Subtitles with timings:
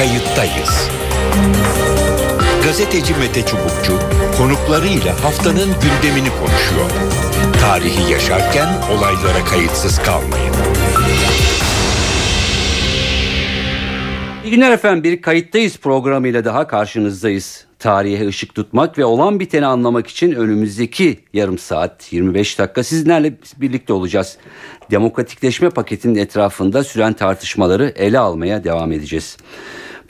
[0.00, 0.88] kayıttayız.
[2.64, 3.98] Gazeteci Mete Çubukçu
[4.38, 6.90] konuklarıyla haftanın gündemini konuşuyor.
[7.60, 10.54] Tarihi yaşarken olaylara kayıtsız kalmayın.
[14.44, 17.66] İyi günler efendim bir kayıttayız programıyla daha karşınızdayız.
[17.78, 23.92] Tarihe ışık tutmak ve olan biteni anlamak için önümüzdeki yarım saat 25 dakika sizlerle birlikte
[23.92, 24.36] olacağız.
[24.90, 29.36] Demokratikleşme paketinin etrafında süren tartışmaları ele almaya devam edeceğiz.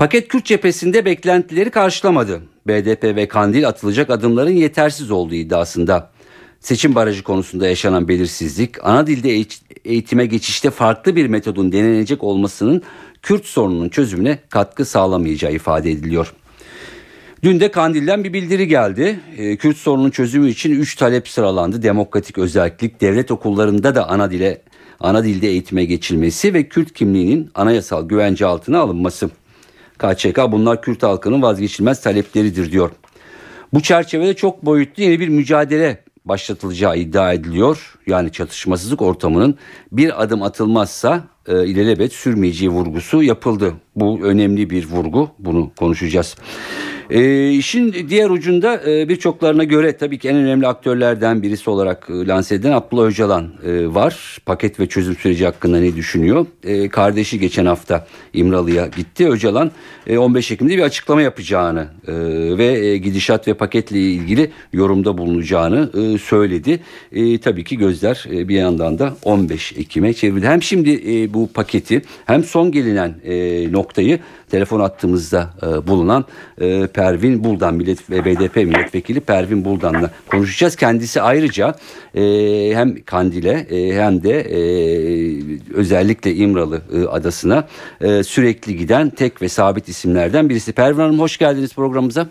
[0.01, 2.43] Paket Kürt cephesinde beklentileri karşılamadı.
[2.67, 6.11] BDP ve Kandil atılacak adımların yetersiz olduğu iddiasında.
[6.61, 9.45] Seçim barajı konusunda yaşanan belirsizlik, ana dilde
[9.85, 12.83] eğitime geçişte farklı bir metodun denenecek olmasının
[13.23, 16.35] Kürt sorununun çözümüne katkı sağlamayacağı ifade ediliyor.
[17.43, 19.21] Dün de Kandil'den bir bildiri geldi.
[19.37, 21.83] E, Kürt sorunun çözümü için 3 talep sıralandı.
[21.83, 24.63] Demokratik özellik, devlet okullarında da ana dile
[25.01, 29.31] ana dilde eğitime geçilmesi ve Kürt kimliğinin anayasal güvence altına alınması.
[30.01, 32.91] KÇK bunlar Kürt halkının vazgeçilmez talepleridir diyor.
[33.73, 37.99] Bu çerçevede çok boyutlu yeni bir mücadele başlatılacağı iddia ediliyor.
[38.07, 39.59] Yani çatışmasızlık ortamının
[39.93, 43.75] bir adım atılmazsa e, ilelebet sürmeyeceği vurgusu yapıldı.
[43.97, 45.31] Bu önemli bir vurgu.
[45.39, 46.37] Bunu konuşacağız.
[47.11, 52.27] E, işin diğer ucunda e, birçoklarına göre tabii ki en önemli aktörlerden birisi olarak e,
[52.27, 54.39] lanse edilen Abdullah Öcalan e, var.
[54.47, 56.47] Paket ve çözüm süreci hakkında ne düşünüyor?
[56.65, 59.29] E, kardeşi geçen hafta İmralı'ya gitti.
[59.29, 59.71] Öcalan
[60.07, 62.13] e, 15 Ekim'de bir açıklama yapacağını e,
[62.59, 66.81] ve e, gidişat ve paketle ilgili yorumda bulunacağını e, söyledi.
[67.13, 70.47] E, tabii ki gözler e, bir yandan da 15 Ekim'e çevrildi.
[70.47, 74.19] Hem şimdi e, bu paketi hem son gelinen e, noktayı
[74.51, 76.25] telefon attığımızda e, bulunan
[76.61, 80.77] e, Pervin Buldan millet ve BDP milletvekili Pervin Buldan'la konuşacağız.
[80.77, 81.75] Kendisi ayrıca
[82.15, 82.23] e,
[82.75, 84.61] hem Kandil'e e, hem de e,
[85.75, 87.65] özellikle İmralı e, adasına
[88.01, 90.73] e, sürekli giden tek ve sabit isimlerden birisi.
[90.73, 92.27] Pervin Hanım hoş geldiniz programımıza.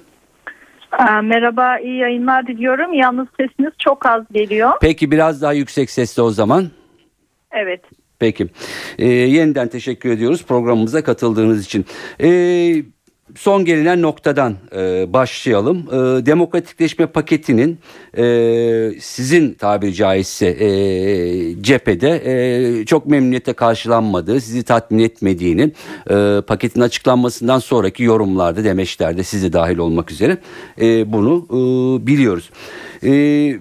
[1.24, 2.94] Merhaba, iyi yayınlar diliyorum.
[2.94, 4.72] Yalnız sesiniz çok az geliyor.
[4.82, 6.70] Peki biraz daha yüksek sesle o zaman.
[7.52, 7.82] Evet.
[8.20, 8.48] Peki.
[8.98, 11.86] Ee, yeniden teşekkür ediyoruz programımıza katıldığınız için.
[12.22, 12.84] Ee,
[13.36, 15.78] son gelinen noktadan e, başlayalım.
[15.78, 17.80] E, demokratikleşme paketinin
[18.18, 25.72] e, sizin tabiri caizse e, cephede e, çok memnuniyete karşılanmadığı, sizi tatmin etmediğini
[26.10, 30.38] e, paketin açıklanmasından sonraki yorumlarda, demeçlerde sizi dahil olmak üzere
[30.82, 32.50] e, bunu e, biliyoruz.
[33.04, 33.12] E,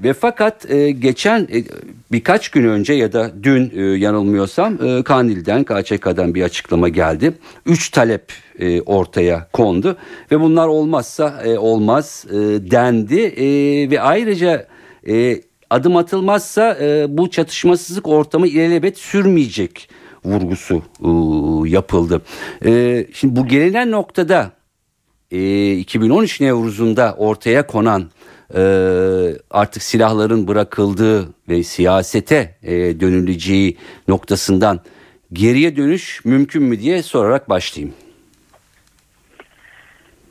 [0.02, 1.64] ve fakat e, geçen e,
[2.12, 7.32] birkaç gün önce ya da dün e, yanılmıyorsam e, Kandil'den, KÇK'dan bir açıklama geldi.
[7.66, 9.96] Üç talep e, ortaya kondu
[10.30, 12.34] ve bunlar olmazsa e, olmaz e,
[12.70, 13.46] dendi e,
[13.90, 14.66] ve ayrıca
[15.08, 19.88] e, adım atılmazsa e, bu çatışmasızlık ortamı ilelebet sürmeyecek
[20.24, 21.08] vurgusu e,
[21.70, 22.22] yapıldı.
[22.64, 24.50] E, şimdi bu gelinen noktada
[25.30, 28.10] e, 2013 Nevruz'unda ortaya konan
[28.54, 28.62] e,
[29.50, 33.76] artık silahların bırakıldığı ve siyasete e, dönüleceği
[34.08, 34.80] noktasından
[35.32, 37.94] geriye dönüş mümkün mü diye sorarak başlayayım.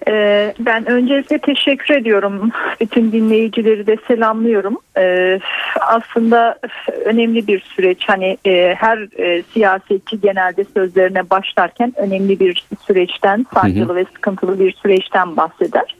[0.09, 2.51] Ee, ben öncelikle teşekkür ediyorum.
[2.81, 4.77] Bütün dinleyicileri de selamlıyorum.
[4.97, 5.39] Ee,
[5.79, 6.59] aslında
[7.05, 8.03] önemli bir süreç.
[8.07, 14.71] Hani e, her e, siyasetçi genelde sözlerine başlarken önemli bir süreçten, sancılı ve sıkıntılı bir
[14.71, 15.95] süreçten bahseder.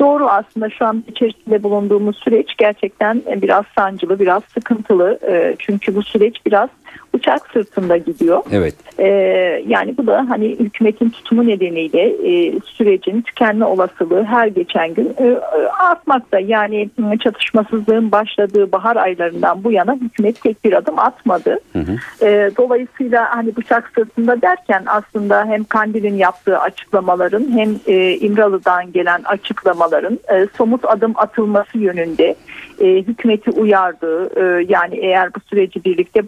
[0.00, 5.18] Doğru aslında şu an içerisinde bulunduğumuz süreç gerçekten biraz sancılı, biraz sıkıntılı.
[5.26, 6.68] Ee, çünkü bu süreç biraz
[7.14, 8.42] uçak sırtında gidiyor.
[8.52, 8.74] Evet.
[8.98, 9.06] Ee,
[9.66, 15.36] yani bu da hani hükümetin tutumu nedeniyle e, sürecin tükenme olasılığı her geçen gün e,
[15.80, 16.38] artmakta.
[16.38, 16.90] Yani
[17.24, 21.58] çatışmasızlığın başladığı bahar aylarından bu yana hükümet tek bir adım atmadı.
[21.72, 22.26] Hı hı.
[22.26, 29.22] E, dolayısıyla hani bıçak sırtında derken aslında hem Kandil'in yaptığı açıklamaların hem e, İmralı'dan gelen
[29.24, 32.34] açıklamaların e, somut adım atılması yönünde
[32.80, 34.30] e, hükümeti uyardı.
[34.40, 36.26] E, yani eğer bu süreci birlikte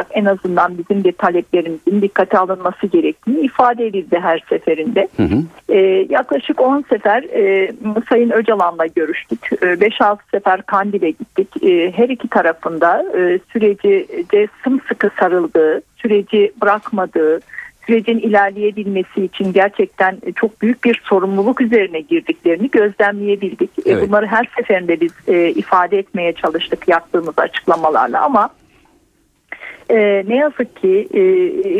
[0.00, 5.08] başlattıysak en azından bizim de taleplerimizin dikkate alınması gerektiğini ifade edildi her seferinde.
[5.16, 5.42] Hı hı.
[5.68, 7.72] E, yaklaşık 10 sefer e,
[8.08, 9.40] Sayın Öcalan'la görüştük.
[9.40, 11.64] 5-6 e, sefer Kandil'e gittik.
[11.64, 17.40] E, her iki tarafında e, süreci de sımsıkı sarıldığı, süreci bırakmadığı,
[17.86, 23.70] sürecin ilerleyebilmesi için gerçekten çok büyük bir sorumluluk üzerine girdiklerini gözlemleyebildik.
[23.78, 24.08] E, evet.
[24.08, 28.50] Bunları her seferinde biz e, ifade etmeye çalıştık yaptığımız açıklamalarla ama
[29.90, 31.20] e, ne yazık ki e,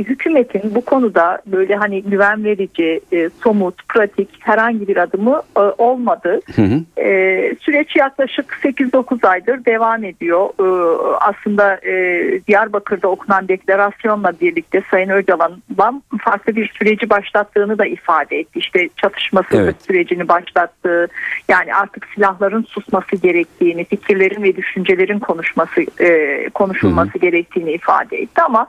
[0.04, 6.40] hükümetin bu konuda böyle hani güven verici, e, somut, pratik herhangi bir adımı e, olmadı.
[6.56, 7.00] Hı hı.
[7.00, 10.48] E, süreç yaklaşık 8-9 aydır devam ediyor.
[10.60, 10.66] E,
[11.20, 11.94] aslında e,
[12.48, 18.58] Diyarbakır'da okunan deklarasyonla birlikte Sayın Öcalan'dan farklı bir süreci başlattığını da ifade etti.
[18.58, 19.82] İşte çatışmasızlık Evet.
[19.86, 21.08] sürecini başlattı.
[21.48, 28.66] Yani artık silahların susması gerektiğini, fikirlerin ve düşüncelerin konuşması e, konuşulması gerektiğini ifade etti ama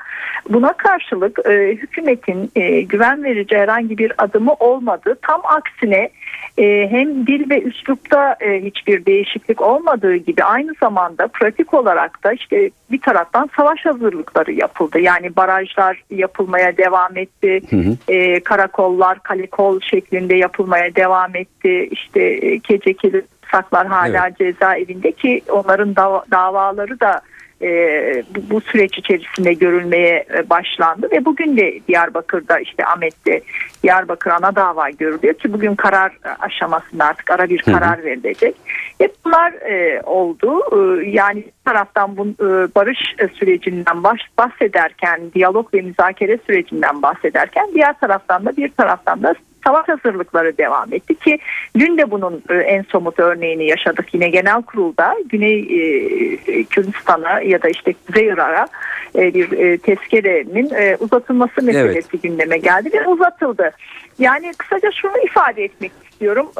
[0.50, 5.16] buna karşılık e, hükümetin e, güven verici herhangi bir adımı olmadı.
[5.22, 6.10] Tam aksine
[6.58, 12.34] e, hem dil ve üslupta e, hiçbir değişiklik olmadığı gibi aynı zamanda pratik olarak da
[12.34, 15.00] işte bir taraftan savaş hazırlıkları yapıldı.
[15.00, 17.62] Yani barajlar yapılmaya devam etti.
[17.70, 17.98] Hı hı.
[18.08, 21.88] E, karakollar kalekol şeklinde yapılmaya devam etti.
[21.92, 27.22] İşte e, keçekili saklar hala cezaevinde ki onların dava- davaları da
[27.62, 33.42] e, bu, süreç içerisinde görülmeye e, başlandı ve bugün de Diyarbakır'da işte Ahmet'te
[33.84, 37.76] Diyarbakır ana dava görülüyor ki bugün karar aşamasında artık ara bir Hı hı.
[37.76, 38.56] karar verilecek.
[38.98, 40.62] Hep bunlar e, oldu.
[40.72, 43.00] E, yani taraftan bu e, barış
[43.40, 49.88] sürecinden baş, bahsederken, diyalog ve müzakere sürecinden bahsederken diğer taraftan da bir taraftan da savaş
[49.88, 51.40] hazırlıkları devam etti ki
[51.80, 57.62] dün de bunun e, en somut örneğini yaşadık yine genel kurulda Güney e, Kürdistan'a ya
[57.62, 58.68] da işte Kuzey Irak'a
[59.16, 63.72] e, bir tezkerenin uzatılması meselesi gündeme geldi ve uzatıldı.
[64.20, 66.52] Yani kısaca şunu ifade etmek istiyorum.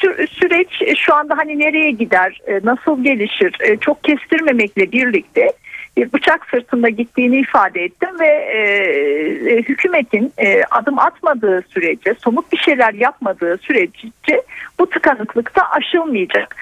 [0.00, 5.52] Sü- süreç şu anda hani nereye gider, nasıl gelişir çok kestirmemekle birlikte
[5.96, 8.60] bir bıçak sırtında gittiğini ifade ettim ve e,
[9.50, 14.42] e, hükümetin e, adım atmadığı sürece, somut bir şeyler yapmadığı sürece
[14.78, 16.56] bu tıkanıklık da aşılmayacak.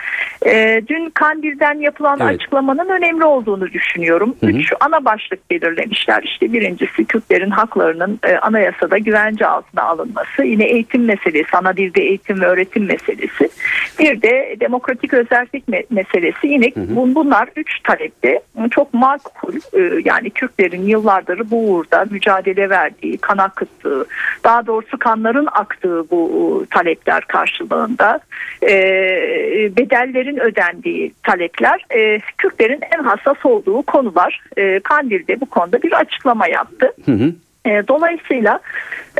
[0.46, 2.34] E, dün Kandil'den yapılan Evet.
[2.34, 4.36] açıklamanın önemli olduğunu düşünüyorum.
[4.40, 4.50] Hı hı.
[4.50, 6.22] Üç ana başlık belirlemişler.
[6.22, 10.44] İşte birincisi Kürtlerin haklarının e, anayasada güvence altına alınması.
[10.44, 13.48] Yine eğitim meselesi, ana dilde eğitim ve öğretim meselesi.
[13.98, 16.46] Bir de demokratik özellik me- meselesi.
[16.46, 18.40] Yine bun- bunlar üç talepte
[18.70, 19.54] çok makul.
[19.72, 24.06] e, yani Kürtlerin yıllardır bu uğurda mücadele verdiği, kan akıttığı,
[24.44, 28.20] daha doğrusu kanların aktığı bu e, talepler karşılığında
[28.62, 28.76] e,
[29.76, 31.86] bedellerin ödendiği talepler
[32.38, 34.40] Kürtlerin en hassas olduğu konular.
[34.84, 36.92] Kandil'de bu konuda bir açıklama yaptı.
[37.04, 37.32] Hı hı.
[37.66, 38.61] E, Dolayısıyla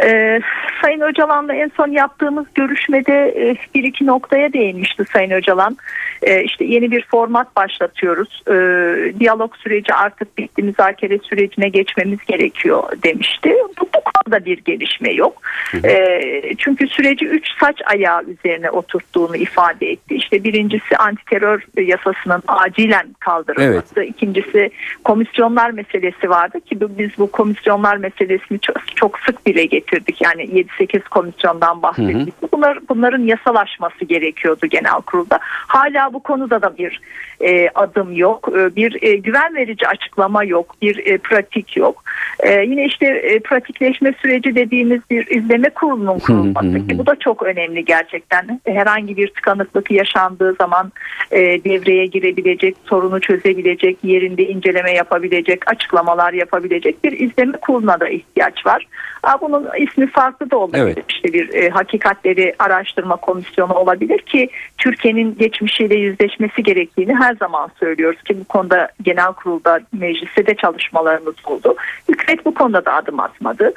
[0.03, 0.41] e,
[0.83, 5.77] Sayın Öcalan'la en son yaptığımız görüşmede e, bir iki noktaya değinmişti Sayın Öcalan.
[6.23, 8.43] E, işte yeni bir format başlatıyoruz.
[8.49, 8.55] E,
[9.21, 10.63] diyalog süreci artık bitti.
[10.63, 13.55] Müzakere sürecine geçmemiz gerekiyor demişti.
[13.81, 15.43] Bu, bu konuda bir gelişme yok.
[15.85, 16.11] E,
[16.59, 20.15] çünkü süreci üç saç ayağı üzerine oturttuğunu ifade etti.
[20.15, 24.03] İşte birincisi antiterör yasasının acilen kaldırılması.
[24.03, 24.71] İkincisi
[25.05, 27.97] komisyonlar meselesi vardı ki biz bu komisyonlar
[28.35, 30.21] meselesini çok, çok sık dile getirdik.
[30.21, 32.53] Yani 7-8 komisyondan bahsettik.
[32.53, 35.39] Bunlar, bunların yasalaşması gerekiyordu genel kurulda.
[35.43, 37.01] Hala bu konuda da bir
[37.41, 38.49] e, adım yok.
[38.59, 40.75] E, bir e, güven verici açıklama yok.
[40.83, 42.05] Bir e, pratik yok.
[42.41, 47.43] E, yine işte e, pratikleşme süreci dediğimiz bir izleme kurulunun kurulması ki bu da çok
[47.43, 48.61] önemli gerçekten.
[48.67, 50.93] Herhangi bir tıkanıklık yaşandığı zaman
[51.31, 58.24] e, devreye girebilecek, sorunu çözebilecek, yerinde inceleme yapabilecek, açıklamalar yapabilecek bir izleme kuruluna da ihtiyaç
[58.67, 58.87] var.
[59.23, 60.83] Aa, bunun ismi farklı da olabilir.
[60.83, 60.99] Evet.
[61.09, 64.49] İşte bir e, hakikatleri araştırma komisyonu olabilir ki
[64.79, 71.35] Türkiye'nin geçmişiyle yüzleşmesi gerektiğini her zaman söylüyoruz ki bu konuda genel kurulda mecliste de çalışmalarımız
[71.47, 71.75] oldu.
[72.09, 73.73] Hükümet bu konuda da adım atmadı.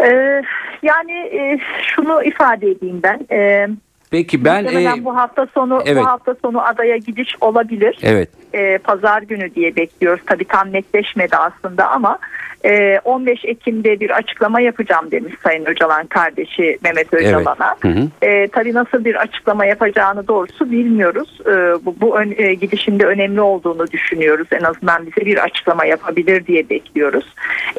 [0.00, 0.42] Ee,
[0.82, 3.26] yani e, şunu ifade edeyim ben.
[3.36, 3.68] E,
[4.10, 6.02] Peki ben e, bu hafta sonu evet.
[6.02, 7.98] bu hafta sonu adaya gidiş olabilir.
[8.02, 10.22] evet E, Pazar günü diye bekliyoruz.
[10.26, 12.18] Tabii tam netleşmedi aslında ama
[12.64, 17.76] e, 15 Ekim'de bir açıklama yapacağım demiş Sayın Öcalan kardeşi Mehmet Öcalan'a.
[17.80, 18.08] Hı hı.
[18.26, 21.40] E, tabii nasıl bir açıklama yapacağını doğrusu bilmiyoruz.
[21.46, 21.50] E,
[21.86, 24.48] bu bu ön- e, gidişinde önemli olduğunu düşünüyoruz.
[24.52, 27.24] En azından bize bir açıklama yapabilir diye bekliyoruz.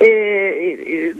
[0.01, 1.13] E, e,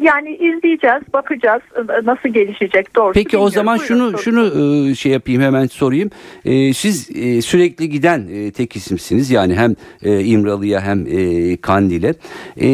[0.00, 3.12] yani izleyeceğiz, bakacağız e, nasıl gelişecek doğrusu.
[3.14, 3.54] Peki o bilmiyoruz.
[3.54, 4.50] zaman Buyurun, şunu sorun.
[4.50, 6.10] şunu e, şey yapayım hemen sorayım.
[6.44, 12.14] E, Siz e, sürekli giden e, tek isimsiniz yani hem e, İmralı'ya hem e, Kandil'e.
[12.60, 12.68] E,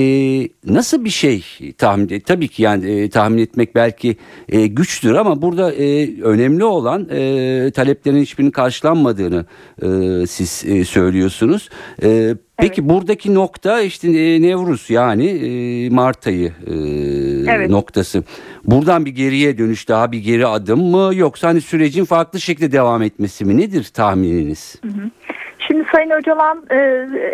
[0.64, 1.44] Nasıl bir şey
[1.78, 2.20] tahmin?
[2.20, 4.16] Tabii ki yani e, tahmin etmek belki
[4.48, 9.46] e, güçtür ama burada e, önemli olan e, taleplerin hiçbirinin karşılanmadığını
[9.82, 9.86] e,
[10.26, 11.68] siz e, söylüyorsunuz.
[12.02, 16.72] E, Peki buradaki nokta işte e, Nevruz yani e, Mart ayı e,
[17.54, 17.70] Evet.
[17.70, 18.24] noktası.
[18.64, 23.02] Buradan bir geriye dönüş daha bir geri adım mı yoksa hani sürecin farklı şekilde devam
[23.02, 24.76] etmesi mi nedir tahmininiz?
[25.70, 26.76] Şimdi Sayın Öcalan e,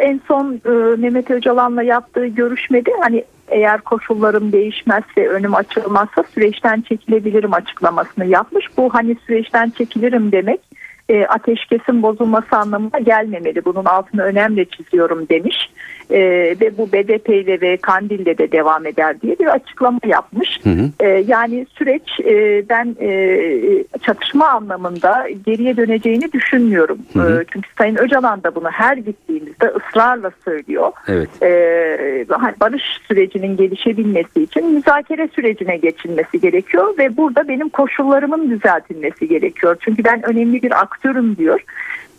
[0.00, 7.55] en son e, Mehmet Öcalan'la yaptığı görüşmede hani eğer koşullarım değişmezse önüm açılmazsa süreçten çekilebilirim
[7.55, 8.66] açıklamasını yapmış.
[8.76, 10.61] Bu hani süreçten çekilirim demek
[11.08, 13.64] e, ateşkesin bozulması anlamına gelmemeli.
[13.64, 15.70] Bunun altını önemli çiziyorum demiş.
[16.10, 16.20] E,
[16.60, 20.60] ve bu BDP ile ve Kandil'de de devam eder diye bir açıklama yapmış.
[20.62, 20.90] Hı hı.
[21.00, 23.38] E, yani süreç e, ben e,
[24.02, 26.98] çatışma anlamında geriye döneceğini düşünmüyorum.
[27.12, 27.40] Hı hı.
[27.40, 30.92] E, çünkü Sayın Öcalan da bunu her gittiğimizde ısrarla söylüyor.
[31.08, 31.42] Evet.
[31.42, 39.28] E, hani barış sürecinin gelişebilmesi için müzakere sürecine geçilmesi gerekiyor ve burada benim koşullarımın düzeltilmesi
[39.28, 39.76] gerekiyor.
[39.80, 41.60] Çünkü ben önemli bir aktörüm diyor.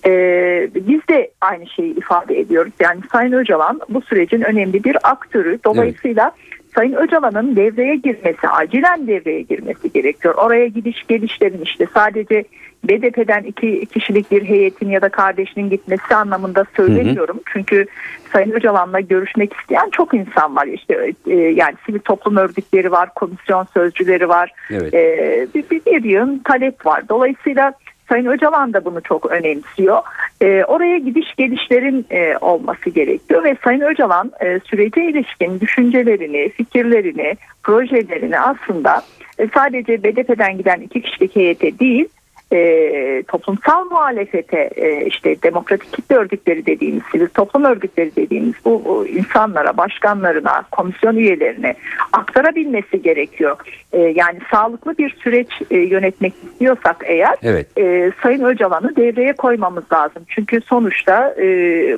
[0.05, 2.73] Ee, biz de aynı şeyi ifade ediyoruz.
[2.79, 5.59] Yani Sayın Öcalan bu sürecin önemli bir aktörü.
[5.65, 6.31] Dolayısıyla
[6.75, 10.35] Sayın Öcalan'ın devreye girmesi, acilen devreye girmesi gerekiyor.
[10.35, 12.43] Oraya gidiş gelişlerin işte sadece
[12.83, 17.39] BDP'den iki kişilik bir heyetin ya da kardeşinin gitmesi anlamında söylemiyorum.
[17.53, 17.85] Çünkü
[18.33, 20.67] Sayın Öcalan'la görüşmek isteyen çok insan var.
[20.67, 24.51] İşte e, yani sivil toplum örgütleri var, komisyon sözcüleri var.
[24.71, 24.93] Evet.
[24.93, 27.09] E, bir, bir, bir yığın talep var.
[27.09, 27.73] Dolayısıyla
[28.09, 30.01] Sayın Öcalan da bunu çok önemsiyor.
[30.41, 37.37] E, oraya gidiş gelişlerin e, olması gerekiyor ve Sayın Öcalan e, sürece ilişkin düşüncelerini, fikirlerini,
[37.63, 39.01] projelerini aslında
[39.39, 42.07] e, sadece BDP'den giden iki kişilik heyete değil
[42.53, 49.07] e, toplumsal muhalefete e, işte demokratik kitle örgütleri dediğimiz sivil toplum örgütleri dediğimiz bu, bu
[49.07, 51.75] insanlara başkanlarına komisyon üyelerine
[52.13, 53.57] aktarabilmesi gerekiyor.
[53.93, 57.77] E, yani sağlıklı bir süreç e, yönetmek istiyorsak eğer Evet.
[57.77, 60.23] e, Sayın Öcalan'ı devreye koymamız lazım.
[60.27, 61.45] Çünkü sonuçta e,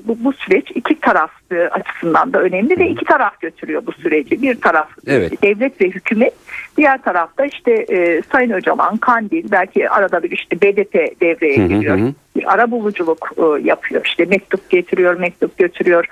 [0.07, 4.41] bu, bu süreç iki taraf e, açısından da önemli ve iki taraf götürüyor bu süreci.
[4.41, 5.43] Bir taraf Evet.
[5.43, 6.33] devlet ve hükümet,
[6.77, 11.67] diğer tarafta işte e, Sayın Öcalan, Kandil, belki arada bir işte BDP devreye Hı hı
[11.67, 11.97] giriyor.
[11.97, 12.13] hı.
[12.35, 14.05] Bir ara buluculuk e, yapıyor.
[14.05, 16.05] İşte mektup getiriyor, mektup götürüyor.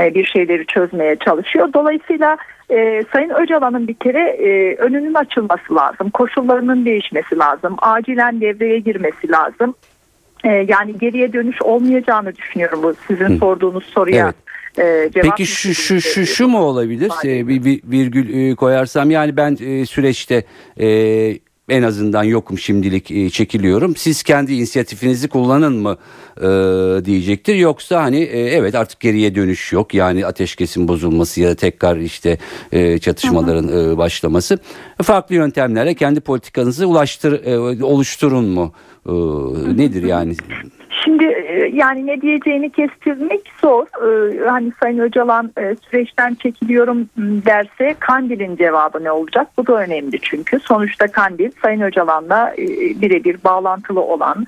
[0.00, 1.68] e, bir şeyleri çözmeye çalışıyor.
[1.74, 2.36] Dolayısıyla
[2.70, 6.10] e, Sayın Öcalan'ın bir kere e, önünün açılması lazım.
[6.10, 7.76] Koşullarının değişmesi lazım.
[7.78, 9.74] Acilen devreye girmesi lazım.
[10.44, 14.32] E, yani geriye dönüş olmayacağını düşünüyorum bu sizin sorduğunuz soruya.
[14.78, 17.12] e, cevap Peki şu şu şu şu mu olabilir?
[17.24, 20.44] Ee, bir, bir virgül e, koyarsam yani ben e, süreçte
[20.80, 20.86] e,
[21.70, 23.96] en azından yokum şimdilik e, çekiliyorum.
[23.96, 25.96] Siz kendi inisiyatifinizi kullanın mı
[26.36, 27.54] e, diyecektir.
[27.54, 29.94] Yoksa hani e, evet artık geriye dönüş yok.
[29.94, 32.38] Yani ateşkesin bozulması ya da tekrar işte
[32.72, 34.58] e, çatışmaların e, başlaması.
[35.02, 38.72] Farklı yöntemlerle kendi politikanızı ulaştır e, oluşturun mu?
[39.06, 39.12] E,
[39.76, 40.34] nedir yani?
[41.04, 43.86] Şimdi e, yani ne diyeceğini kestirmek zor.
[43.86, 49.48] E, Hani Sayın Öcalan e, süreçten çekiliyorum m, derse Kandil'in cevabı ne olacak?
[49.56, 50.60] Bu da önemli çünkü.
[50.60, 52.54] Sonuçta Kandil Sayın Öcalan'la
[53.02, 54.46] birebir bağlantılı olan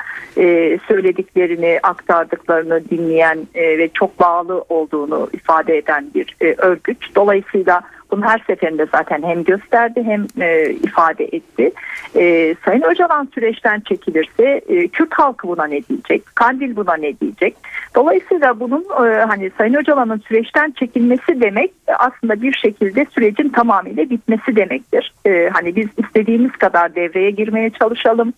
[0.89, 7.17] söylediklerini aktardıklarını dinleyen ve çok bağlı olduğunu ifade eden bir örgüt.
[7.17, 7.81] Dolayısıyla
[8.12, 11.73] bunu her seferinde zaten hem gösterdi hem e, ifade etti.
[12.16, 16.23] E, Sayın Öcalan süreçten çekilirse e, Kürt halkı buna ne diyecek?
[16.35, 17.57] Kandil buna ne diyecek?
[17.95, 24.11] Dolayısıyla bunun e, hani Sayın Öcalan'ın süreçten çekilmesi demek e, aslında bir şekilde sürecin tamamıyla
[24.11, 25.14] bitmesi demektir.
[25.26, 28.33] E, hani biz istediğimiz kadar devreye girmeye çalışalım.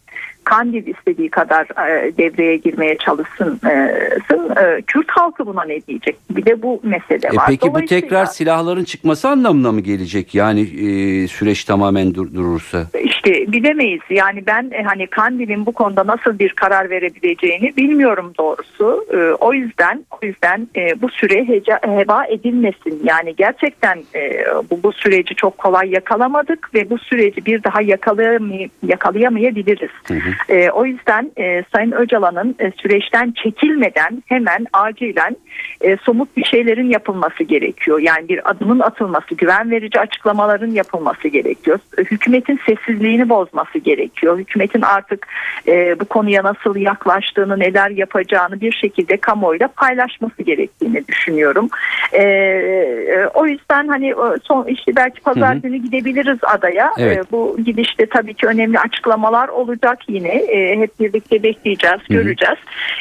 [0.44, 3.60] Kandil istediği kadar e, devreye girmeye çalışsın.
[3.70, 3.92] E,
[4.28, 6.16] sın, e, Kürt halkı buna ne diyecek?
[6.30, 7.44] Bir de bu mesele E var.
[7.48, 10.34] peki bu tekrar silahların çıkması anlamına mı gelecek?
[10.34, 12.86] Yani e, süreç tamamen dur- durursa.
[13.04, 14.00] İşte bilemeyiz.
[14.10, 19.06] Yani ben e, hani Kandil'in bu konuda nasıl bir karar verebileceğini bilmiyorum doğrusu.
[19.12, 23.00] E, o yüzden o yüzden e, bu süre heca- heba edilmesin.
[23.04, 28.68] Yani gerçekten e, bu bu süreci çok kolay yakalamadık ve bu süreci bir daha yakalayamay-
[28.86, 29.90] yakalayamayabiliriz.
[30.48, 35.36] E, o yüzden e, Sayın Öcalan'ın e, süreçten çekilmeden hemen acilen
[35.80, 37.98] e, somut bir şeylerin yapılması gerekiyor.
[37.98, 41.78] Yani bir adımın atılması, güven verici açıklamaların yapılması gerekiyor.
[41.98, 44.38] E, Hükümetin sessizliğini bozması gerekiyor.
[44.38, 45.26] Hükümetin artık
[45.68, 51.68] e, bu konuya nasıl yaklaştığını, neler yapacağını bir şekilde kamuoyuyla paylaşması gerektiğini düşünüyorum.
[52.12, 55.62] E, e, o yüzden hani son işte belki pazar Hı hı.
[55.62, 56.92] günü gidebiliriz adaya.
[56.98, 57.18] Evet.
[57.18, 60.23] E, bu gidişte tabii ki önemli açıklamalar olacak yine.
[60.28, 62.14] E, hep birlikte bekleyeceğiz, hı.
[62.14, 62.58] göreceğiz.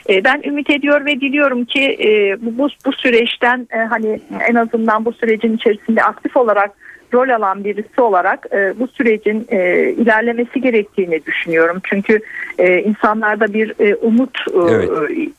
[0.09, 4.55] E, ben ümit ediyor ve diliyorum ki e, bu, bu, bu süreçten e, hani en
[4.55, 6.71] azından bu sürecin içerisinde aktif olarak
[7.13, 11.79] rol alan birisi olarak e, bu sürecin e, ilerlemesi gerektiğini düşünüyorum.
[11.84, 12.20] Çünkü
[12.58, 14.89] e, insanlarda bir e, umut e, Evet.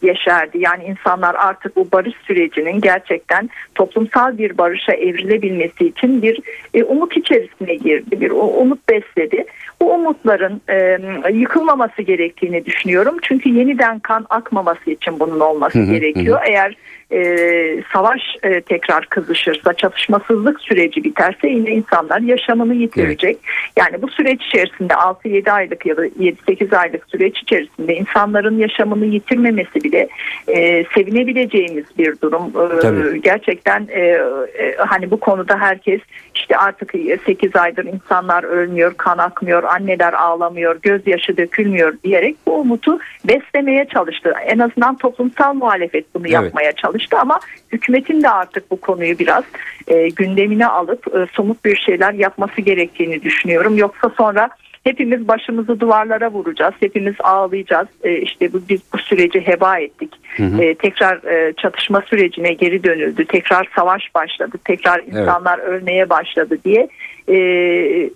[0.02, 0.58] yeşerdi.
[0.58, 6.40] Yani insanlar artık bu barış sürecinin gerçekten toplumsal bir barışa evrilebilmesi için bir
[6.74, 8.20] e, umut içerisine girdi.
[8.20, 9.44] Bir o- umut besledi.
[9.80, 10.98] Bu umutların e,
[11.32, 13.16] yıkılmaması gerektiğini düşünüyorum.
[13.22, 16.40] Çünkü yeniden kan akmaması için bunun olması Hı hı, gerekiyor.
[16.48, 16.76] Eğer
[17.12, 23.38] e, savaş e, tekrar kızışırsa, çatışmasızlık süreci biterse yine insanlar yaşamını yitirecek.
[23.76, 29.74] Yani bu süreç içerisinde 6-7 aylık ya da 7-8 aylık süreç içerisinde insanların yaşamını yitirmemesi
[29.74, 30.08] bile
[30.48, 32.42] e, sevinebileceğimiz bir durum.
[32.48, 33.22] E, Tabii.
[33.22, 36.00] gerçekten e, e, hani bu konuda herkes
[36.34, 36.92] işte artık
[37.26, 44.34] 8 aydır insanlar ölmüyor, kan akmıyor, anneler ağlamıyor, gözyaşı dökülmüyor diyerek bu umutu beslemeye çalıştı.
[44.46, 46.34] En azından toplumsal muhalefet bunu Evet.
[46.34, 47.40] yapmaya çalıştı ama
[47.72, 49.44] hükümetin de artık bu konuyu biraz
[49.88, 53.76] e, gündemine alıp e, somut bir şeyler yapması gerektiğini düşünüyorum.
[53.76, 54.50] Yoksa sonra
[54.84, 56.74] hepimiz başımızı duvarlara vuracağız.
[56.80, 57.88] Hepimiz ağlayacağız.
[58.04, 60.14] E, işte bu, biz bu süreci heba ettik.
[60.60, 63.24] E, tekrar e, çatışma sürecine geri dönüldü.
[63.24, 64.56] Tekrar savaş başladı.
[64.64, 66.88] Tekrar insanlar ölmeye başladı diye
[67.28, 67.36] e,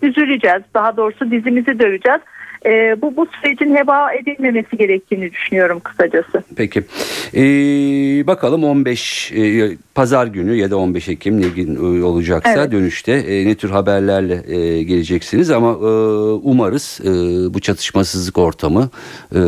[0.02, 0.62] üzüleceğiz.
[0.75, 2.20] Daha doğrusu dizimizi döveceğiz.
[2.67, 6.43] E, bu bu sürecin heba edilmemesi gerektiğini düşünüyorum kısacası.
[6.57, 6.83] Peki.
[7.35, 12.73] Ee, bakalım 15 e, pazar günü ya da 15 Ekim ne gün e, olacaksa Evet.
[12.73, 15.91] dönüşte e, ne tür haberlerle e, geleceksiniz ama e,
[16.43, 17.09] umarız e,
[17.55, 18.91] bu çatışmasızlık ortamı
[19.33, 19.38] e,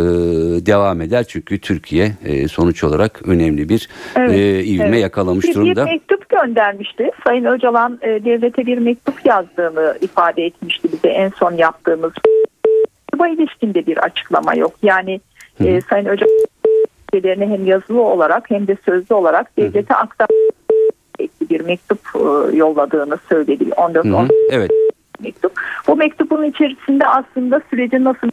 [0.67, 5.03] devam eder çünkü Türkiye e, sonuç olarak önemli bir Evet, e, ivme evet.
[5.03, 5.87] yakalamış Bir, durumda.
[5.87, 7.11] bir mektup göndermişti.
[7.25, 12.13] Sayın Öcalan e, devlete bir mektup yazdığını ifade etmişti bize en son yaptığımız.
[13.19, 14.73] Bu ilişkinde bir açıklama yok.
[14.83, 15.21] Yani
[15.65, 16.33] e, Sayın Öcalan
[17.15, 20.29] ülkelerine hem yazılı olarak hem de sözlü olarak devlete aktar
[21.51, 23.75] bir mektup e, yolladığını söyledi.
[23.77, 24.71] 14 Hı hı, 10 Evet.
[25.21, 25.53] mektup.
[25.89, 28.31] Bu mektubun içerisinde aslında sürecin nasıl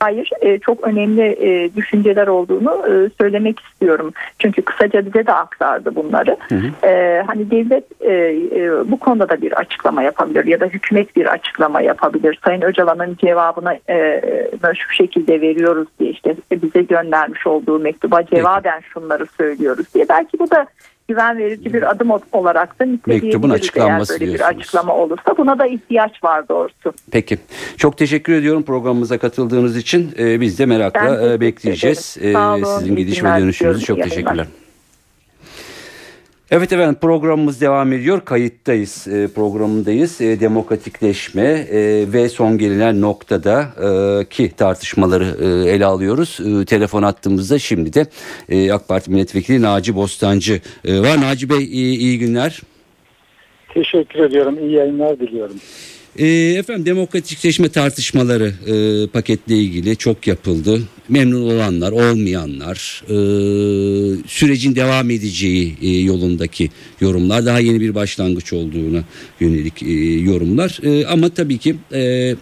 [0.00, 4.12] Hayır, e, çok önemli e, düşünceler olduğunu e, söylemek istiyorum.
[4.38, 6.36] Çünkü kısaca bize de aktardı bunları.
[6.84, 8.12] E, hani devlet e,
[8.60, 12.38] e, bu konuda da bir açıklama yapabilir ya da hükümet bir açıklama yapabilir.
[12.44, 14.22] Sayın Öcalan'ın cevabını e,
[14.74, 20.06] şu şekilde veriyoruz diye işte bize göndermiş olduğu mektuba cevaben şunları söylüyoruz diye.
[20.08, 20.66] Belki bu da
[21.08, 24.58] güven verici bir adım olarak da Mektubun eğer açıklanması böyle bir diyorsunuz.
[24.60, 25.36] açıklama olursa.
[25.38, 26.92] Buna da ihtiyaç var doğrusu.
[27.10, 27.38] Peki.
[27.76, 30.10] Çok teşekkür ediyorum programımıza katıldığınız için.
[30.18, 32.16] Ee, biz de Ben merakla teşekkür e, bekleyeceğiz.
[32.20, 32.34] Ee,
[32.78, 34.26] Sizin gidiş ve dönüşünüzü çok teşekkürler.
[34.34, 34.67] yayınlar.
[36.50, 38.24] Evet efendim programımız devam ediyor.
[38.24, 40.20] Kayıttayız e, programındayız.
[40.20, 46.40] E, demokratikleşme e, ve son gelinen noktada e, ki tartışmaları e, ele alıyoruz.
[46.40, 48.06] E, telefon attığımızda şimdi de
[48.48, 51.20] e, AK Parti Milletvekili Naci Bostancı e, var.
[51.20, 52.60] Naci Bey iyi, iyi günler.
[53.74, 54.58] Teşekkür ediyorum.
[54.60, 55.56] İyi yayınlar diliyorum.
[56.16, 56.26] E,
[56.58, 60.82] efendim demokratikleşme tartışmaları e, paketle ilgili çok yapıldı.
[61.08, 63.14] Memnun olanlar, olmayanlar, e,
[64.26, 69.04] sürecin devam edeceği e, yolundaki yorumlar, daha yeni bir başlangıç olduğuna
[69.40, 70.78] yönelik e, yorumlar.
[70.82, 72.34] E, ama tabii ki e,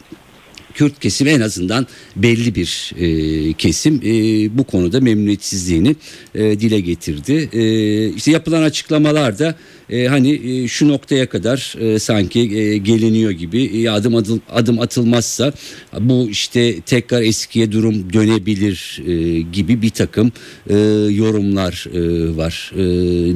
[0.76, 1.86] Kürt kesimi en azından
[2.16, 4.10] belli bir e, kesim e,
[4.58, 5.96] bu konuda memnuniyetsizliğini
[6.34, 7.48] e, dile getirdi.
[7.52, 9.54] E, işte yapılan açıklamalar da
[9.90, 14.80] e, hani e, şu noktaya kadar e, sanki e, geliniyor gibi e, adım adım adım
[14.80, 15.52] atılmazsa
[16.00, 20.32] bu işte tekrar eskiye durum dönebilir e, gibi bir takım
[20.70, 20.74] e,
[21.10, 22.72] yorumlar e, var.
[22.76, 22.82] E,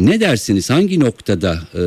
[0.06, 0.70] ne dersiniz?
[0.70, 1.82] Hangi noktada e,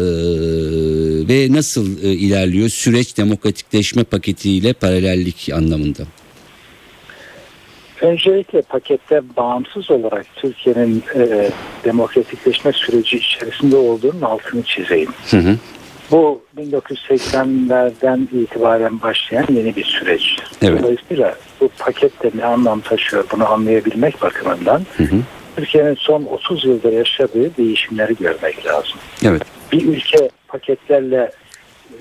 [1.28, 6.04] ve nasıl e, ilerliyor süreç demokratikleşme paketiyle paralellik anlamında?
[8.02, 11.50] Öncelikle pakette bağımsız olarak Türkiye'nin e,
[11.84, 15.12] demokratikleşme süreci içerisinde olduğunun altını çizeyim.
[15.32, 15.58] Hı hı.
[16.12, 20.38] Bu 1980'lerden itibaren başlayan yeni bir süreç.
[20.62, 20.84] Evet.
[20.84, 25.16] Dolayısıyla bu pakette ne anlam taşıyor bunu anlayabilmek bakımından Hı hı.
[25.56, 29.00] Türkiye'nin son 30 yılda yaşadığı değişimleri görmek lazım.
[29.26, 29.42] Evet.
[29.72, 31.32] bir ülke paketlerle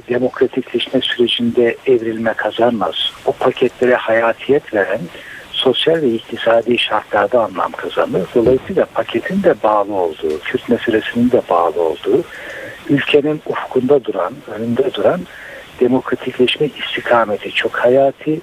[0.09, 2.95] demokratikleşme sürecinde evrilme kazanmaz.
[3.27, 5.01] O paketlere hayatiyet veren
[5.51, 8.23] sosyal ve iktisadi şartlarda anlam kazanır.
[8.35, 12.25] Dolayısıyla paketin de bağlı olduğu, Kürt meselesinin de bağlı olduğu,
[12.89, 15.21] ülkenin ufkunda duran, önünde duran
[15.81, 18.41] demokratikleşme istikameti çok hayati.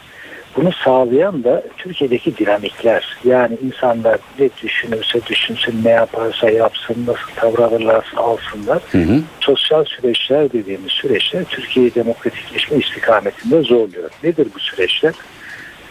[0.59, 3.17] Bunu sağlayan da Türkiye'deki dinamikler.
[3.23, 8.81] Yani insanlar ne düşünürse düşünsün, ne yaparsa yapsın, nasıl tavır alırlarsa alsınlar.
[8.91, 9.21] Hı hı.
[9.39, 14.09] Sosyal süreçler dediğimiz süreçler Türkiye'yi demokratikleşme istikametinde zorluyor.
[14.23, 15.13] Nedir bu süreçler?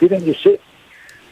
[0.02, 0.58] Birincisi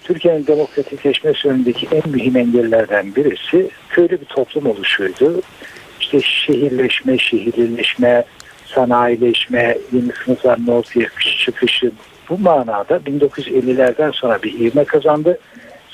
[0.05, 5.43] Türkiye'nin demokratikleşmesi önündeki en mühim engellerden birisi köylü bir toplum oluşuydu.
[6.01, 8.25] İşte şehirleşme, şehirleşme,
[8.67, 11.09] sanayileşme, yeni sınıfların ortaya
[11.45, 11.93] çıkışı
[12.31, 15.39] bu manada 1950'lerden sonra bir ivme kazandı.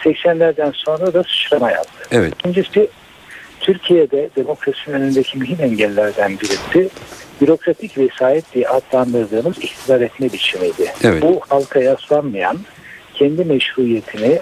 [0.05, 2.09] 80'lerden sonra da sıçrama yaptı.
[2.11, 2.35] Evet.
[2.35, 2.89] İkincisi
[3.61, 6.91] Türkiye'de demokrasinin önündeki mühim engellerden birisi
[7.41, 10.93] bürokratik vesayet diye adlandırdığımız iktidar etme biçimiydi.
[11.05, 11.23] Evet.
[11.23, 12.59] Bu halka yaslanmayan,
[13.15, 14.39] kendi meşruiyetini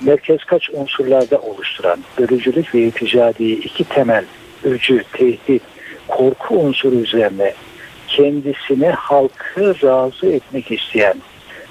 [0.00, 4.24] merkez kaç unsurlarda oluşturan bölücülük ve ilticadi iki temel
[4.64, 5.62] öcü, tehdit,
[6.08, 7.54] korku unsuru üzerine
[8.16, 11.14] kendisini halkı razı etmek isteyen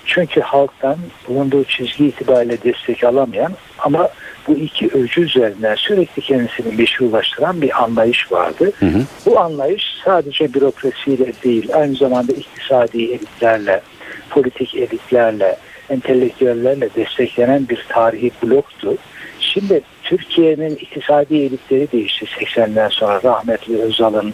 [0.05, 4.09] çünkü halktan bulunduğu çizgi itibariyle destek alamayan ama
[4.47, 8.71] bu iki öcü üzerinden sürekli kendisini meşrulaştıran bir anlayış vardı.
[8.79, 9.01] Hı hı.
[9.25, 13.81] Bu anlayış sadece bürokrasiyle değil aynı zamanda iktisadi elitlerle,
[14.29, 15.57] politik elitlerle,
[15.89, 18.97] entelektüellerle desteklenen bir tarihi bloktu.
[19.39, 24.33] Şimdi Türkiye'nin iktisadi elitleri değişti 80'den sonra rahmetli Özal'ın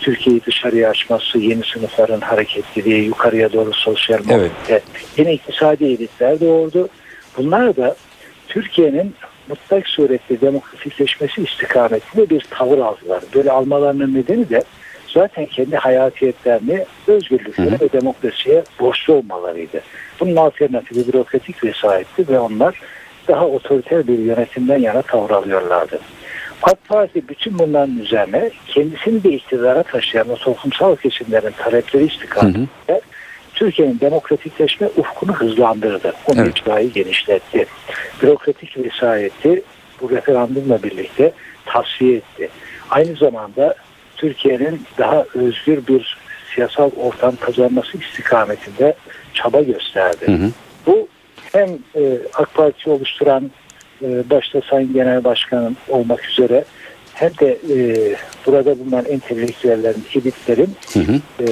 [0.00, 4.30] Türkiye'yi dışarıya açması, yeni sınıfların hareketliliği, yukarıya doğru sosyal Evet.
[4.30, 4.80] mobilite,
[5.16, 6.88] yeni iktisadi elitler doğurdu.
[7.36, 7.96] Bunlar da
[8.48, 9.14] Türkiye'nin
[9.48, 13.22] mutlak surette demokratikleşmesi istikametinde bir tavır aldılar.
[13.34, 14.62] Böyle almalarının nedeni de
[15.14, 17.80] zaten kendi hayatiyetlerini hı.
[17.80, 19.80] ve demokrasiye borçlu olmalarıydı.
[20.20, 22.80] Bunun alternatifi bürokratik vesayetti ve onlar
[23.28, 26.00] daha otoriter bir yönetimden yana tavır alıyorlardı.
[26.62, 33.00] AK Parti bütün bunların üzerine kendisini de iktidara taşıyan o toplumsal kesimlerin talepleri istikametinde
[33.54, 36.12] Türkiye'nin demokratikleşme ufkunu hızlandırdı.
[36.26, 36.94] O Evet.
[36.94, 37.66] genişletti.
[38.22, 39.62] Bürokratik vesayeti
[40.00, 41.32] bu referandumla birlikte
[41.66, 42.48] tasfiye etti.
[42.90, 43.74] Aynı zamanda
[44.16, 46.18] Türkiye'nin daha özgür bir
[46.54, 48.94] siyasal ortam kazanması istikametinde
[49.34, 50.26] çaba gösterdi.
[50.26, 50.50] Hı hı.
[50.86, 51.08] Bu
[51.52, 53.50] hem e, AK Parti oluşturan
[54.02, 56.64] e, başta Sayın Genel Başkanım olmak üzere
[57.14, 57.76] hem de e,
[58.46, 61.12] burada bulunan entelektüellerin, elitlerin Hı hı.
[61.40, 61.46] e,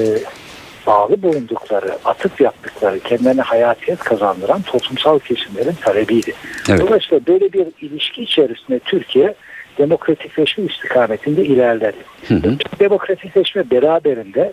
[0.87, 6.35] bağlı bulundukları, atıp yaptıkları, kendilerine hayatiyet kazandıran toplumsal kesimlerin talebiydi.
[6.69, 6.81] Evet.
[6.81, 9.35] Dolayısıyla böyle bir ilişki içerisinde Türkiye
[9.79, 11.97] demokratikleşme istikametinde ilerledi.
[12.29, 12.57] Hı hı.
[12.81, 14.53] Demokratikleşme beraberinde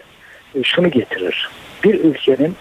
[0.55, 1.49] e, şunu getirir.
[1.83, 2.55] Bir ülkenin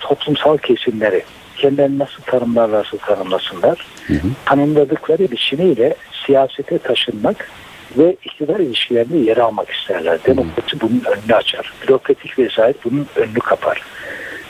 [0.00, 1.22] toplumsal kesimleri
[1.56, 4.28] kendilerini nasıl tanımlarlarsa tanımlasınlar, Hı hı.
[4.46, 5.94] tanımladıkları biçimiyle
[6.26, 7.50] siyasete taşınmak
[7.98, 10.18] ve iktidar ilişkilerinde yer almak isterler.
[10.26, 11.72] Demokrasi bunun önünü açar.
[11.82, 13.82] Bürokratik vesayet bunun önünü kapar.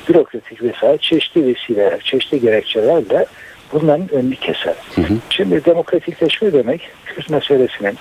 [0.08, 3.26] Bürokratik vesayet çeşitli vesileler, çeşitli gerekçelerle
[3.72, 4.74] bunların önünü keser.
[4.94, 5.14] Hı hı.
[5.30, 7.98] Şimdi demokratikleşme demek Kürt meselesinin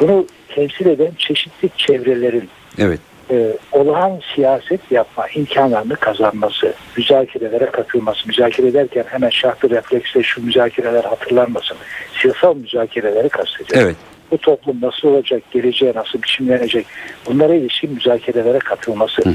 [0.00, 3.00] bunu temsil eden çeşitli çevrelerin Evet.
[3.30, 11.04] E, olağan siyaset yapma imkanlarını kazanması, müzakerelere katılması, müzakere ederken hemen şartlı refleksle şu müzakereler
[11.04, 11.76] hatırlanmasın.
[12.22, 13.82] Siyasal müzakereleri kastediyor.
[13.82, 13.96] Evet.
[14.30, 16.86] Bu toplum nasıl olacak, geleceğe nasıl biçimlenecek,
[17.26, 19.34] bunlara ilişkin müzakerelere katılması, Hı hı.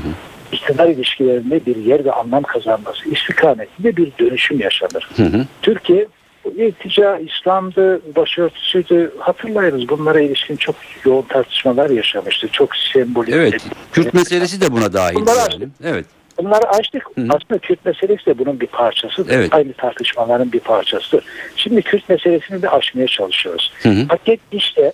[0.51, 5.09] iktidar ilişkilerinde bir yer ve anlam kazanması istikametinde bir dönüşüm yaşanır.
[5.15, 5.45] Hı hı.
[5.61, 6.07] Türkiye
[6.55, 10.75] iltica, İslam'dı, başörtüsüydü hatırlayınız bunlara ilişkin çok
[11.05, 12.47] yoğun tartışmalar yaşamıştı.
[12.47, 13.33] Çok sembolik.
[13.33, 13.53] Evet.
[13.91, 15.15] Kürt meselesi de buna dahil.
[15.15, 15.67] Bunlar Yani.
[15.83, 16.05] Evet.
[16.37, 17.03] Bunları açtık.
[17.15, 17.21] Hı.
[17.29, 19.33] Aslında Kürt meselesi de bunun bir parçasıdır.
[19.33, 19.53] Evet.
[19.53, 21.25] Aynı tartışmaların bir parçasıdır.
[21.55, 23.73] Şimdi Kürt meselesini de aşmaya çalışıyoruz.
[23.83, 24.07] Hı hı.
[24.07, 24.93] Paket işte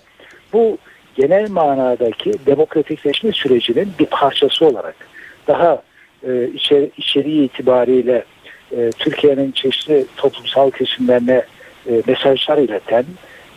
[0.52, 0.78] bu
[1.14, 4.94] genel manadaki demokratikleşme sürecinin bir parçası olarak
[5.46, 5.82] daha
[6.22, 8.24] e, içeri, içeriği itibariyle
[8.76, 11.42] e, Türkiye'nin çeşitli toplumsal kesimlerine
[11.86, 13.04] e, mesajlar ileten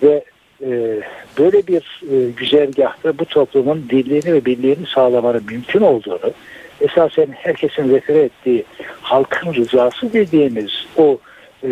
[0.03, 0.23] ve
[0.61, 1.01] e,
[1.39, 6.33] böyle bir e, güzergahta bu toplumun dirliğini ve birliğini sağlamanın mümkün olduğunu
[6.81, 8.63] esasen herkesin refere ettiği
[9.01, 11.17] halkın rızası dediğimiz o
[11.63, 11.69] e,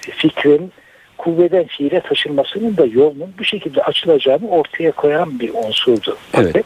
[0.00, 0.72] fikrin
[1.18, 6.16] kuvveden fiile taşınmasının da yolunun bu şekilde açılacağını ortaya koyan bir unsurdu.
[6.34, 6.64] Evet.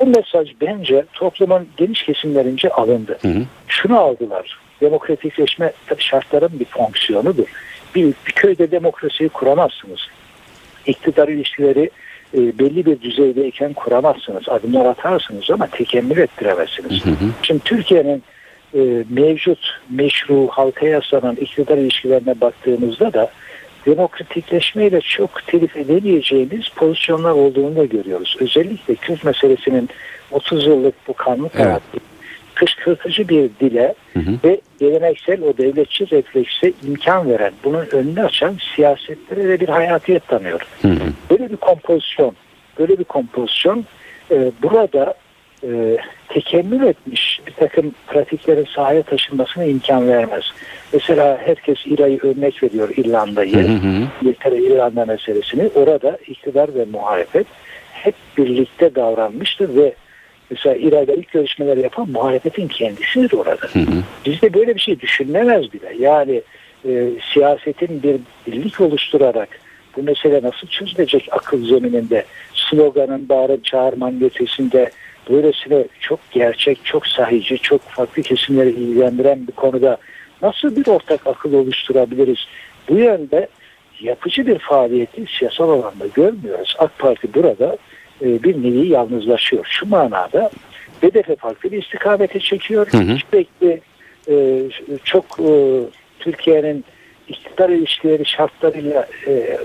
[0.00, 3.18] Bu mesaj bence toplumun geniş kesimlerince alındı.
[3.22, 3.42] Hı hı.
[3.68, 4.58] Şunu aldılar.
[4.80, 7.46] Demokratikleşme şartların bir fonksiyonudur.
[7.94, 10.00] Bir, bir köyde demokrasiyi kuramazsınız.
[10.86, 11.90] İktidar ilişkileri
[12.34, 14.48] e, belli bir düzeydeyken kuramazsınız.
[14.48, 17.04] Adımlar atarsınız ama tekemmül ettiremezsiniz.
[17.04, 17.14] Hı hı.
[17.42, 18.22] Şimdi Türkiye'nin
[18.74, 23.30] e, mevcut meşru halka yaslanan iktidar ilişkilerine baktığımızda da
[23.86, 28.36] demokratikleşmeyle çok telif edemeyeceğimiz pozisyonlar olduğunu da görüyoruz.
[28.40, 29.88] Özellikle Kürt meselesinin
[30.30, 31.82] 30 yıllık bu kanlı Evet.
[32.60, 34.32] Kışkırtıcı bir dile Hı hı.
[34.44, 40.60] ve geleneksel o devletçi reflekse imkan veren, bunun önünü açan siyasetlere de bir hayatiyet tanıyor.
[40.82, 41.12] Hı hı.
[41.30, 42.34] Böyle bir kompozisyon,
[42.78, 43.84] böyle bir kompozisyon
[44.30, 45.14] e, burada
[45.62, 45.96] e,
[46.28, 50.44] tekemmül etmiş bir takım pratiklerin sahaya taşınmasına imkan vermez.
[50.92, 53.80] Mesela herkes İra'yı örnek veriyor İrlanda'yı.
[54.22, 57.46] İngiltere İrlanda meselesini orada iktidar ve muhalefet
[57.92, 59.94] hep birlikte davranmıştır ve
[60.50, 63.66] Mesela İra'da ilk görüşmeleri yapan muhalefetin kendisidir orada.
[63.72, 64.02] Hı hı.
[64.26, 65.94] Bizde böyle bir şey düşünülemez bile.
[65.98, 66.42] Yani
[66.88, 69.48] e, siyasetin bir birlik oluşturarak
[69.96, 74.90] bu mesele nasıl çözülecek akıl zemininde sloganın bağırıp çağırmanın ötesinde
[75.30, 79.96] böylesine çok gerçek, çok sahici, çok farklı kesimleri ilgilendiren bir konuda
[80.42, 82.38] nasıl bir ortak akıl oluşturabiliriz?
[82.88, 83.48] Bu yönde
[84.00, 86.76] yapıcı bir faaliyeti siyasal alanda görmüyoruz.
[86.78, 87.76] AK Parti burada
[88.22, 89.66] e, bir nevi yalnızlaşıyor.
[89.70, 90.50] Şu manada
[91.00, 92.86] hedefe farklı bir istikamete çekiyor.
[92.92, 93.16] Hı hı.
[93.30, 93.80] Sürekli
[94.28, 94.64] e,
[95.04, 95.80] çok e,
[96.18, 96.84] Türkiye'nin
[97.28, 99.58] iktidar ilişkileri şartlarıyla e,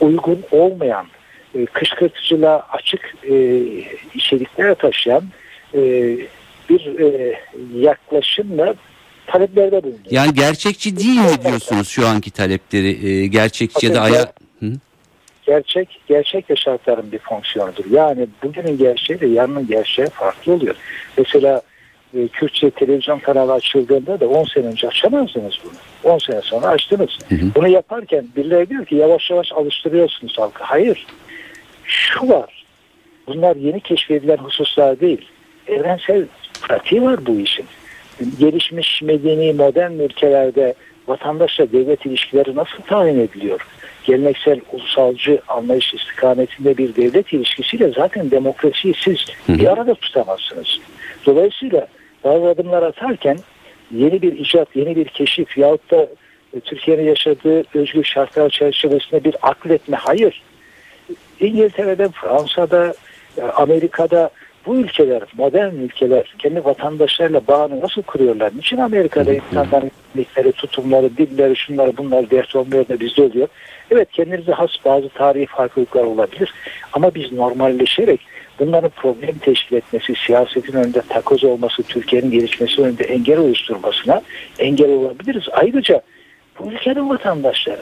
[0.00, 1.06] uygun olmayan
[1.54, 3.62] e, kışkırtıcılığa açık e,
[4.14, 5.24] içerikler taşıyan
[5.74, 5.80] e,
[6.70, 7.40] bir e,
[7.74, 8.74] yaklaşımla
[9.26, 10.04] taleplerde bulunuyor.
[10.10, 13.08] Yani gerçekçi değil mi diyorsunuz şu anki talepleri?
[13.08, 14.32] E, gerçekçi ya da aya...
[14.60, 14.72] Hı?
[15.48, 17.84] Gerçek gerçek yaşartların bir fonksiyonudur.
[17.90, 20.74] Yani bugünün gerçeği ile yarının gerçeği farklı oluyor.
[21.18, 21.62] Mesela
[22.14, 26.12] e, Kürtçe televizyon kanalı açıldığında da 10 sene önce açamazdınız bunu.
[26.12, 27.18] 10 sene sonra açtınız.
[27.28, 27.54] Hı hı.
[27.54, 30.64] Bunu yaparken birileri diyor ki yavaş yavaş alıştırıyorsunuz halkı.
[30.64, 31.06] Hayır.
[31.84, 32.64] Şu var.
[33.26, 35.28] Bunlar yeni keşfedilen hususlar değil.
[35.68, 36.26] Evrensel
[36.62, 37.66] pratiği var bu işin.
[38.38, 40.74] Gelişmiş medeni modern ülkelerde
[41.08, 43.66] vatandaşla devlet ilişkileri nasıl tayin ediliyor?
[44.04, 49.18] Geleneksel ulusalcı anlayış istikametinde bir devlet ilişkisiyle zaten demokrasiyi siz
[49.48, 50.78] bir arada tutamazsınız.
[51.26, 51.88] Dolayısıyla
[52.24, 53.38] bazı adımlar atarken
[53.90, 56.08] yeni bir icat, yeni bir keşif yahut da
[56.56, 60.42] e, Türkiye'nin yaşadığı özgür şartlar çerçevesinde bir akletme hayır.
[61.40, 62.94] İngiltere'de, Fransa'da,
[63.38, 64.30] e, Amerika'da
[64.66, 68.52] bu ülkeler, modern ülkeler kendi vatandaşlarıyla bağını nasıl kuruyorlar?
[68.56, 73.48] Niçin Amerika'da insanların kimlikleri, tutumları, dilleri, şunları bunlar dert olmuyor da bizde oluyor?
[73.90, 76.54] Evet kendinize has bazı tarihi farklılıklar olabilir
[76.92, 78.20] ama biz normalleşerek
[78.58, 84.22] bunların problem teşkil etmesi, siyasetin önünde takoz olması, Türkiye'nin gelişmesi önünde engel oluşturmasına
[84.58, 85.44] engel olabiliriz.
[85.52, 86.02] Ayrıca
[86.58, 87.80] bu ülkenin vatandaşları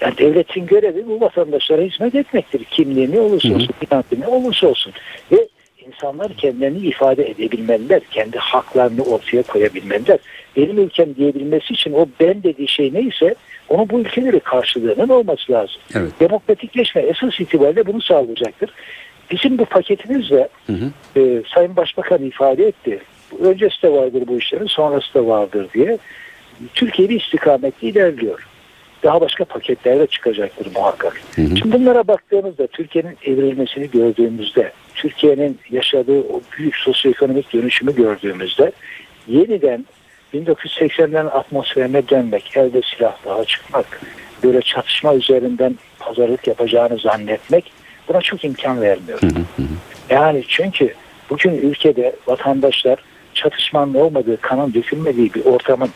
[0.00, 2.64] yani devletin görevi bu vatandaşlara hizmet etmektir.
[2.64, 4.92] Kimliği ne olursa olsun, inancı ne olursa olsun.
[5.32, 5.48] Ve
[5.86, 8.00] insanlar kendilerini ifade edebilmeliler.
[8.10, 10.18] Kendi haklarını ortaya koyabilmeliler.
[10.56, 13.34] Benim ülkem diyebilmesi için o ben dediği şey neyse
[13.68, 15.80] onu bu ülkeleri karşılığının olması lazım.
[15.94, 16.10] Evet.
[16.20, 18.70] Demokratikleşme esas itibariyle bunu sağlayacaktır.
[19.30, 21.20] Bizim bu paketimizle Hı hı.
[21.20, 23.00] e, Sayın Başbakan ifade etti.
[23.40, 25.98] Öncesi de vardır bu işlerin, sonrası da vardır diye.
[26.74, 28.46] Türkiye bir istikamette ilerliyor.
[29.02, 31.20] Daha başka paketler de çıkacaktır muhakkak.
[31.34, 31.56] Hı hı.
[31.56, 38.72] Şimdi bunlara baktığımızda Türkiye'nin evrilmesini gördüğümüzde, Türkiye'nin yaşadığı o büyük sosyoekonomik dönüşümü gördüğümüzde
[39.28, 39.86] yeniden
[40.34, 44.00] 1980'lerin atmosferine dönmek, elde silah daha çıkmak,
[44.42, 47.72] böyle çatışma üzerinden pazarlık yapacağını zannetmek
[48.08, 49.22] buna çok imkan vermiyor.
[49.22, 49.62] Hı hı.
[49.62, 49.66] hı.
[50.10, 50.94] Yani çünkü
[51.30, 52.98] bugün ülkede vatandaşlar
[53.34, 55.90] çatışmanın olmadığı, kanın dökülmediği bir ortamın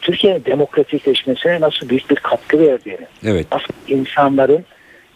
[0.00, 3.46] Türkiye'nin demokratikleşmesine nasıl büyük bir katkı verdiğini, Evet.
[3.52, 4.64] nasıl insanların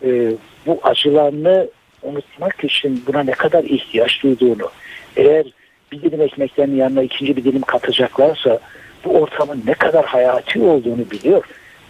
[0.05, 0.33] e,
[0.67, 1.69] bu acılarını
[2.03, 4.71] unutmak için buna ne kadar ihtiyaç duyduğunu,
[5.17, 5.47] eğer
[5.93, 8.59] bir dilim ekmeklerin yanına ikinci bir dilim katacaklarsa
[9.05, 11.45] bu ortamın ne kadar hayati olduğunu biliyor.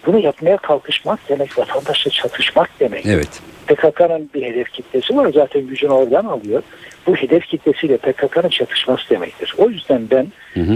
[0.07, 3.07] Bunu yapmaya kalkışmak demek vatandaşla çatışmak demek.
[3.07, 3.43] Evet.
[3.67, 6.63] PKK'nın bir hedef kitlesi var zaten gücünü oradan alıyor.
[7.07, 9.55] Bu hedef kitlesiyle PKK'nın çatışması demektir.
[9.59, 10.27] O yüzden ben.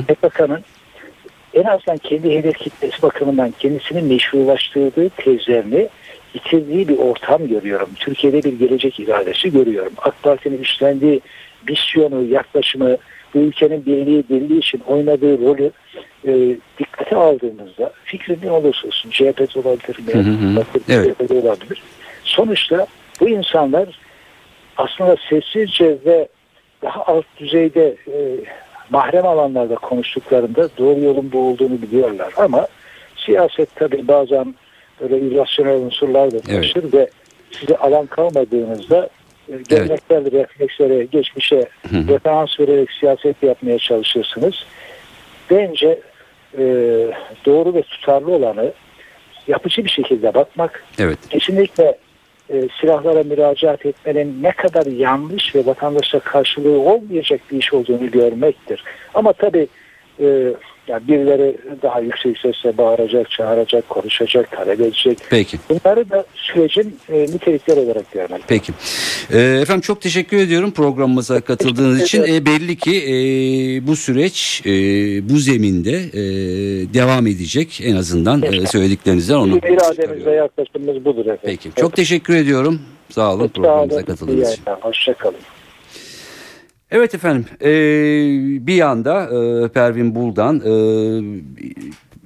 [0.02, 0.64] PKK'nın
[1.54, 5.88] en azından kendi hedef kitlesi bakımından kendisini meşrulaştırdığı tezlerini
[6.36, 7.88] yitirdiği bir ortam görüyorum.
[7.96, 9.92] Türkiye'de bir gelecek iradesi görüyorum.
[9.98, 11.20] AK Parti'nin üstlendiği
[11.68, 12.96] misyonu, yaklaşımı,
[13.34, 15.70] bu ülkenin birliği, birliği için oynadığı rolü
[16.26, 19.96] e, dikkate aldığımızda fikrin ne olursa olsun CHP olabilir.
[19.98, 21.30] MHP Evet.
[21.30, 21.82] Olabilir.
[22.24, 22.86] Sonuçta
[23.20, 23.88] bu insanlar
[24.76, 26.28] aslında sessizce ve
[26.82, 28.16] daha alt düzeyde e,
[28.90, 32.32] mahrem alanlarda konuştuklarında doğru yolun bu olduğunu biliyorlar.
[32.36, 32.66] Ama
[33.16, 34.54] siyaset tabii bazen
[35.00, 36.62] böyle irrasyonel unsurlar da Evet.
[36.62, 37.10] taşır ve
[37.50, 39.08] size alan kalmadığınızda
[39.68, 44.54] geleneksel reflekslere, geçmişe referans vererek siyaset yapmaya çalışırsınız.
[45.50, 46.00] Bence
[46.58, 46.64] e,
[47.46, 48.72] doğru ve tutarlı olanı
[49.48, 51.18] yapıcı bir şekilde bakmak, Evet.
[51.30, 51.98] kesinlikle
[52.50, 58.84] e, silahlara müracaat etmenin ne kadar yanlış ve vatandaşla karşılığı olmayacak bir iş olduğunu görmektir.
[59.14, 59.68] Ama tabii
[60.20, 60.52] e,
[60.88, 65.18] yani birileri daha yüksek sesle bağıracak, çağıracak, konuşacak, talep edecek.
[65.30, 65.58] Peki.
[65.70, 68.42] Bunları da sürecin e, nitelikleri olarak görmek.
[68.48, 68.72] Peki.
[69.32, 72.22] Ee, efendim çok teşekkür ediyorum programımıza katıldığınız için.
[72.22, 73.12] Ee, belli ki e,
[73.86, 74.70] bu süreç e,
[75.28, 76.22] bu zeminde e,
[76.94, 77.80] devam edecek.
[77.84, 81.40] En azından e, söylediklerinizden onu irademiz ve yaklaşımımız budur efendim.
[81.42, 81.70] Peki.
[81.76, 82.80] Çok teşekkür ediyorum.
[83.10, 84.64] Sağ olun sağ programımıza katıldığınız için.
[84.80, 85.36] Hoşçakalın.
[86.90, 87.70] Evet efendim e,
[88.66, 90.72] bir yanda e, Pervin Buldan e,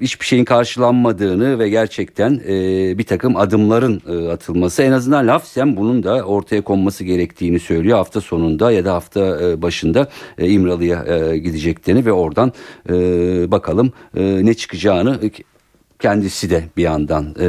[0.01, 2.55] hiçbir şeyin karşılanmadığını ve gerçekten e,
[2.99, 7.99] bir takım adımların e, atılması en azından lafsen bunun da ortaya konması gerektiğini söylüyor.
[7.99, 12.53] Hafta sonunda ya da hafta e, başında e, İmralı'ya e, gideceklerini ve oradan
[12.88, 12.94] e,
[13.51, 15.18] bakalım e, ne çıkacağını
[16.01, 17.47] kendisi de bir yandan e,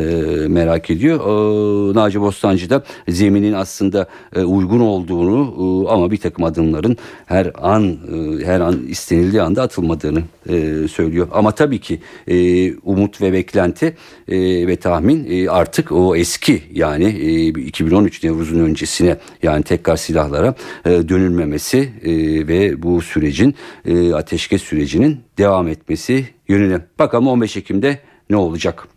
[0.48, 1.20] merak ediyor.
[1.20, 5.56] E, Naci Bostancı da zeminin aslında e, uygun olduğunu
[5.88, 11.28] e, ama bir takım adımların her an e, her an istenildiği anda atılmadığını e, söylüyor.
[11.32, 13.96] Ama tabii ki e, umut ve beklenti
[14.28, 20.56] e, ve tahmin e, artık o eski yani e, 2013 Nevruz'un öncesine yani tekrar silahlara
[20.86, 22.12] e, dönülmemesi e,
[22.48, 26.82] ve bu sürecin e, ateşkes sürecinin devam etmesi yönüne.
[27.00, 28.00] Bakalım 15 Ekim'de
[28.32, 28.88] ne olacak?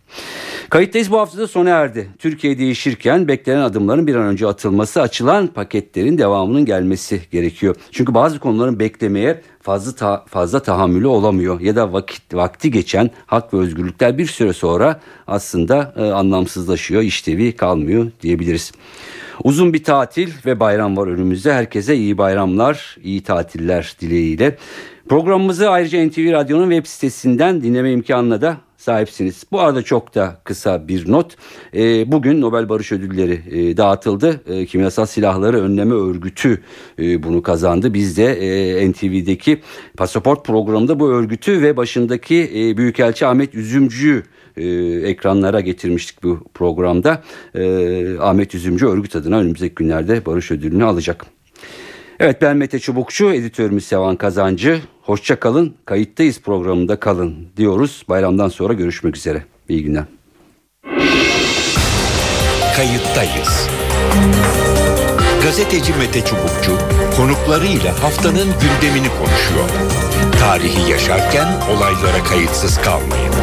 [0.69, 2.09] Kayıttayız bu haftada sona erdi.
[2.19, 7.75] Türkiye değişirken beklenen adımların bir an önce atılması, açılan paketlerin devamının gelmesi gerekiyor.
[7.91, 13.53] Çünkü bazı konuların beklemeye fazla ta, fazla tahammülü olamıyor ya da vakit vakti geçen hak
[13.53, 18.71] ve özgürlükler bir süre sonra aslında e, anlamsızlaşıyor, işlevi kalmıyor diyebiliriz.
[19.43, 21.53] Uzun bir tatil ve bayram var önümüzde.
[21.53, 24.57] Herkese iyi bayramlar, iyi tatiller dileğiyle.
[25.09, 29.43] Programımızı ayrıca NTV Radyo'nun web sitesinden dinleme imkanına da sahipsiniz.
[29.51, 31.35] Bu arada çok da kısa bir not.
[31.75, 34.41] E, bugün Nobel Barış Ödülleri e, dağıtıldı.
[34.47, 36.61] E, Kimyasal Silahları Önleme Örgütü
[36.99, 37.93] e, bunu kazandı.
[37.93, 39.61] Biz de e, NTV'deki
[39.97, 44.23] pasaport programında bu örgütü ve başındaki e, Büyükelçi Ahmet Üzümcü'yü
[44.57, 44.65] e,
[45.09, 47.23] ekranlara getirmiştik bu programda.
[47.55, 47.63] E,
[48.19, 51.34] Ahmet Üzümcü örgüt adına önümüzdeki günlerde barış ödülünü alacak.
[52.19, 54.81] Evet ben Mete Çubukçu, editörümüz Sevan Kazancı.
[55.01, 58.05] Hoşça kalın, kayıttayız programında kalın diyoruz.
[58.09, 59.43] Bayramdan sonra görüşmek üzere.
[59.69, 60.03] İyi günler.
[62.75, 63.69] Kayıttayız.
[65.43, 66.77] Gazeteci Mete Çubukçu
[67.17, 69.69] konuklarıyla haftanın gündemini konuşuyor.
[70.39, 73.34] Tarihi yaşarken olaylara kayıtsız kalmayın.